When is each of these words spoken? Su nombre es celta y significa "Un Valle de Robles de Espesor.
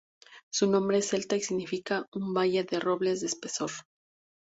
Su 0.51 0.65
nombre 0.65 0.97
es 0.97 1.09
celta 1.09 1.35
y 1.35 1.41
significa 1.41 2.07
"Un 2.11 2.33
Valle 2.33 2.63
de 2.63 2.79
Robles 2.79 3.21
de 3.21 3.27
Espesor. 3.27 3.69